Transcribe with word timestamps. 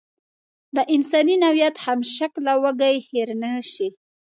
د 0.75 0.77
انساني 0.95 1.35
نوعیت 1.43 1.75
همشکله 1.85 2.53
وږی 2.63 2.95
هېر 3.09 3.29
نشي. 3.43 3.87